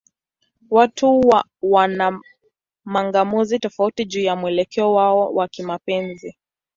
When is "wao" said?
4.93-5.33